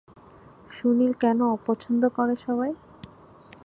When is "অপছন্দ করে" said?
1.55-2.35